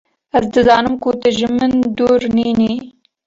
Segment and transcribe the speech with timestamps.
[0.37, 2.73] Ez dizanim ku tu ji min dûr nîn î